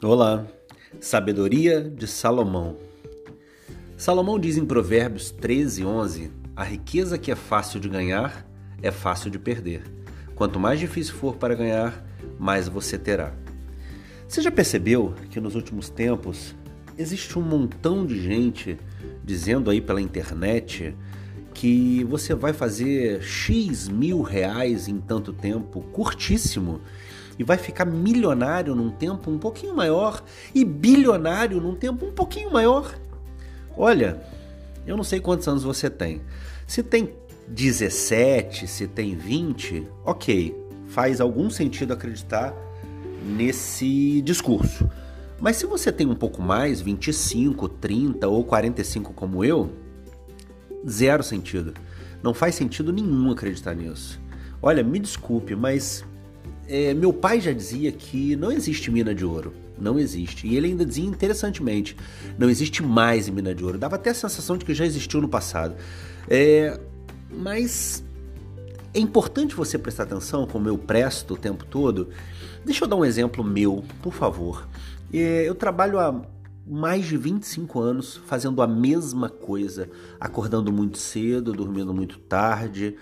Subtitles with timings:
[0.00, 0.46] Olá,
[1.00, 2.76] sabedoria de Salomão.
[3.96, 8.48] Salomão diz em Provérbios 13, 11: A riqueza que é fácil de ganhar
[8.80, 9.82] é fácil de perder.
[10.36, 12.06] Quanto mais difícil for para ganhar,
[12.38, 13.34] mais você terá.
[14.28, 16.54] Você já percebeu que nos últimos tempos
[16.96, 18.78] existe um montão de gente
[19.24, 20.94] dizendo aí pela internet
[21.52, 26.80] que você vai fazer X mil reais em tanto tempo, curtíssimo,
[27.38, 30.22] e vai ficar milionário num tempo um pouquinho maior
[30.54, 32.98] e bilionário num tempo um pouquinho maior.
[33.76, 34.20] Olha,
[34.86, 36.20] eu não sei quantos anos você tem.
[36.66, 37.12] Se tem
[37.46, 40.54] 17, se tem 20, ok,
[40.88, 42.54] faz algum sentido acreditar
[43.22, 44.90] nesse discurso.
[45.40, 49.70] Mas se você tem um pouco mais, 25, 30 ou 45 como eu,
[50.88, 51.74] zero sentido.
[52.22, 54.20] Não faz sentido nenhum acreditar nisso.
[54.60, 56.04] Olha, me desculpe, mas
[56.68, 59.52] é, meu pai já dizia que não existe mina de ouro.
[59.80, 60.46] Não existe.
[60.46, 61.96] E ele ainda dizia interessantemente:
[62.38, 63.78] não existe mais mina de ouro.
[63.78, 65.76] Dava até a sensação de que já existiu no passado.
[66.28, 66.78] É,
[67.30, 68.04] mas
[68.92, 72.08] é importante você prestar atenção, como eu presto o tempo todo.
[72.64, 74.68] Deixa eu dar um exemplo meu, por favor.
[75.12, 76.20] É, eu trabalho há
[76.66, 79.88] mais de 25 anos fazendo a mesma coisa,
[80.20, 82.96] acordando muito cedo, dormindo muito tarde,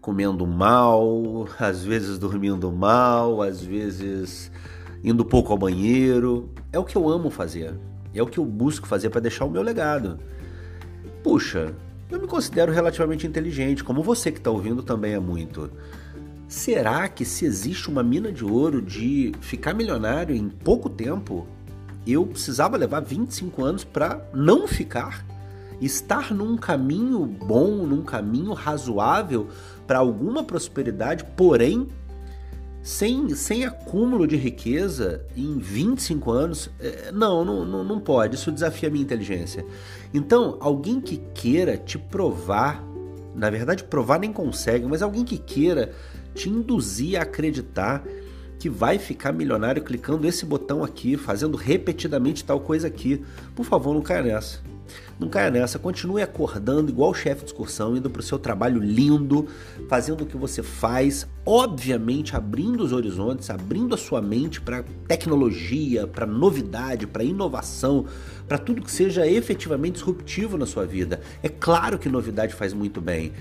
[0.00, 4.50] comendo mal, às vezes dormindo mal, às vezes
[5.04, 6.50] indo pouco ao banheiro.
[6.72, 7.74] É o que eu amo fazer.
[8.14, 10.18] É o que eu busco fazer para deixar o meu legado.
[11.22, 11.74] Puxa,
[12.10, 15.70] eu me considero relativamente inteligente, como você que está ouvindo também é muito.
[16.48, 21.46] Será que se existe uma mina de ouro de ficar milionário em pouco tempo,
[22.04, 25.24] eu precisava levar 25 anos para não ficar?
[25.80, 29.48] Estar num caminho bom, num caminho razoável
[29.86, 31.88] para alguma prosperidade, porém
[32.82, 38.36] sem, sem acúmulo de riqueza em 25 anos, é, não, não, não pode.
[38.36, 39.64] Isso desafia a minha inteligência.
[40.14, 42.82] Então, alguém que queira te provar,
[43.34, 45.92] na verdade, provar nem consegue, mas alguém que queira
[46.34, 48.02] te induzir a acreditar
[48.58, 53.24] que vai ficar milionário clicando esse botão aqui, fazendo repetidamente tal coisa aqui,
[53.54, 54.60] por favor, não caia nessa.
[55.18, 59.46] Não caia nessa, continue acordando igual chefe de excursão, indo para o seu trabalho lindo,
[59.88, 66.06] fazendo o que você faz, obviamente abrindo os horizontes, abrindo a sua mente para tecnologia,
[66.06, 68.06] para novidade, para inovação,
[68.48, 71.20] para tudo que seja efetivamente disruptivo na sua vida.
[71.42, 73.32] É claro que novidade faz muito bem,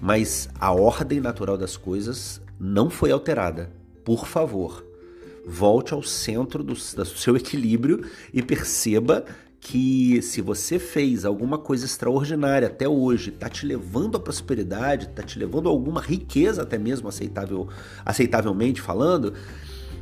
[0.00, 3.70] mas a ordem natural das coisas não foi alterada.
[4.04, 4.84] Por favor,
[5.46, 9.24] volte ao centro do, do seu equilíbrio e perceba
[9.64, 15.22] que se você fez alguma coisa extraordinária até hoje, está te levando à prosperidade, está
[15.22, 17.68] te levando a alguma riqueza até mesmo aceitável,
[18.04, 19.34] aceitavelmente falando,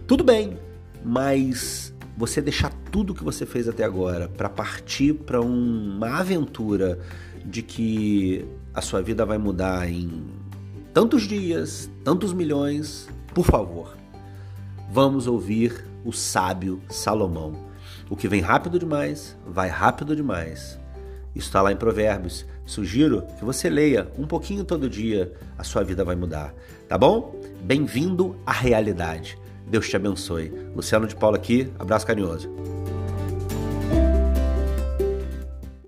[0.06, 0.56] tudo bem,
[1.04, 6.98] mas você deixar tudo que você fez até agora para partir para uma aventura
[7.44, 10.24] de que a sua vida vai mudar em
[10.94, 13.94] tantos dias, tantos milhões, por favor,
[14.90, 17.69] vamos ouvir o sábio Salomão.
[18.08, 20.78] O que vem rápido demais, vai rápido demais.
[21.34, 22.44] Isso está lá em Provérbios.
[22.66, 26.52] Sugiro que você leia um pouquinho todo dia, a sua vida vai mudar.
[26.88, 27.40] Tá bom?
[27.62, 29.38] Bem-vindo à realidade.
[29.66, 30.52] Deus te abençoe.
[30.74, 32.50] Luciano de Paula aqui, abraço carinhoso.